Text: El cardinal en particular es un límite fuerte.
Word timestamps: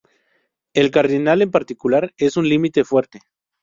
El 0.73 0.89
cardinal 0.89 1.43
en 1.43 1.51
particular 1.51 2.11
es 2.17 2.35
un 2.35 2.49
límite 2.49 2.83
fuerte. 2.83 3.19